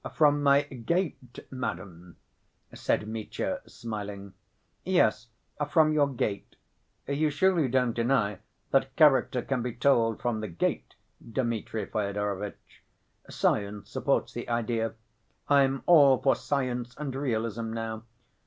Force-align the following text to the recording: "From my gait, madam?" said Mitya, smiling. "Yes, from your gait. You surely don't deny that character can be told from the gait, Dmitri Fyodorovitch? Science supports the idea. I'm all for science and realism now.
"From 0.15 0.41
my 0.41 0.63
gait, 0.63 1.45
madam?" 1.51 2.15
said 2.73 3.07
Mitya, 3.07 3.61
smiling. 3.67 4.33
"Yes, 4.83 5.27
from 5.69 5.93
your 5.93 6.11
gait. 6.11 6.55
You 7.07 7.29
surely 7.29 7.67
don't 7.67 7.93
deny 7.93 8.39
that 8.71 8.95
character 8.95 9.43
can 9.43 9.61
be 9.61 9.73
told 9.75 10.19
from 10.19 10.41
the 10.41 10.47
gait, 10.47 10.95
Dmitri 11.23 11.85
Fyodorovitch? 11.85 12.81
Science 13.29 13.91
supports 13.91 14.33
the 14.33 14.49
idea. 14.49 14.95
I'm 15.47 15.83
all 15.85 16.17
for 16.19 16.35
science 16.35 16.95
and 16.97 17.13
realism 17.15 17.71
now. 17.71 18.01